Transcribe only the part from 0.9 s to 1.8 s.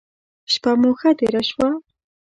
ښه تیره شوه.